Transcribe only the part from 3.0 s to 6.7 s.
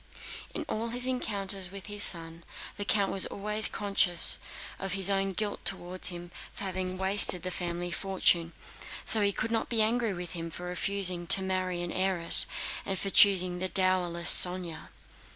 was always conscious of his own guilt toward him for